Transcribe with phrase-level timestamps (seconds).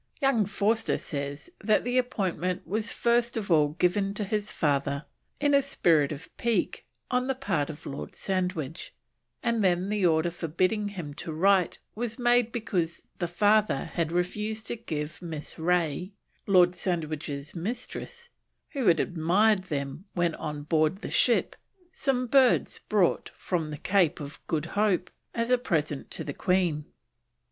[0.19, 5.05] Young Forster says that the appointment was first of all given to his father
[5.39, 8.95] in a spirit of pique on the part of Lord Sandwich,
[9.43, 14.65] and then the order forbidding him to write was made because the father had refused
[14.65, 16.13] to give Miss Ray,
[16.47, 18.29] Lord Sandwich's mistress,
[18.69, 21.55] who had admired them when on board the ship,
[21.93, 26.33] some birds brought home from the Cape of Good Hope as a present to the
[26.33, 26.85] Queen.